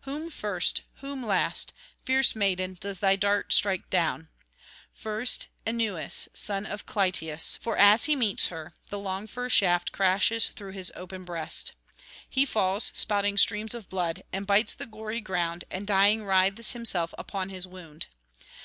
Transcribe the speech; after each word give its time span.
Whom 0.00 0.30
first, 0.30 0.82
whom 0.94 1.24
last, 1.24 1.72
fierce 2.04 2.34
maiden, 2.34 2.76
does 2.80 2.98
thy 2.98 3.14
dart 3.14 3.52
strike 3.52 3.88
down? 3.88 4.26
First 4.92 5.46
Euneus, 5.64 6.26
son 6.34 6.66
of 6.66 6.86
Clytius; 6.86 7.56
for 7.62 7.76
as 7.76 8.06
he 8.06 8.16
meets 8.16 8.48
her 8.48 8.74
the 8.90 8.98
long 8.98 9.28
fir 9.28 9.48
shaft 9.48 9.92
crashes 9.92 10.48
through 10.48 10.72
his 10.72 10.90
open 10.96 11.24
breast. 11.24 11.70
He 12.28 12.44
falls 12.44 12.90
spouting 12.96 13.38
streams 13.38 13.74
of 13.74 13.88
blood, 13.88 14.24
and 14.32 14.44
bites 14.44 14.74
the 14.74 14.86
gory 14.86 15.20
ground, 15.20 15.64
and 15.70 15.86
dying 15.86 16.24
writhes 16.24 16.72
himself 16.72 17.14
upon 17.16 17.50
his 17.50 17.64
wound. 17.68 18.08